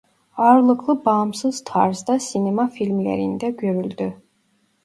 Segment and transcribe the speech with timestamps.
[0.37, 4.13] Ağırlıklı bağımsız tarzda sinema filmlerinde görüldü.